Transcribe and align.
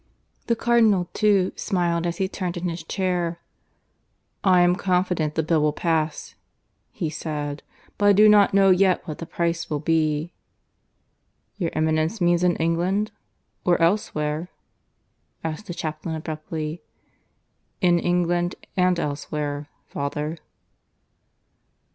The 0.47 0.55
Cardinal, 0.55 1.11
too, 1.13 1.51
smiled 1.55 2.07
as 2.07 2.17
he 2.17 2.27
turned 2.27 2.57
in 2.57 2.69
his 2.69 2.81
chair. 2.83 3.39
"I 4.43 4.61
am 4.61 4.75
confident 4.75 5.35
the 5.35 5.43
Bill 5.43 5.61
will 5.61 5.73
pass," 5.73 6.33
he 6.91 7.11
said. 7.11 7.61
"But 7.99 8.05
I 8.07 8.13
do 8.13 8.27
not 8.27 8.51
know 8.51 8.71
yet 8.71 9.07
what 9.07 9.19
the 9.19 9.27
price 9.27 9.69
will 9.69 9.77
be." 9.79 10.33
"Your 11.59 11.69
Eminence 11.73 12.19
means 12.19 12.43
in 12.43 12.55
England? 12.55 13.11
Or 13.63 13.79
elsewhere?" 13.79 14.49
asked 15.43 15.67
the 15.67 15.73
chaplain 15.75 16.15
abruptly. 16.15 16.81
"In 17.79 17.99
England 17.99 18.55
and 18.75 18.99
elsewhere, 18.99 19.67
father." 19.85 20.39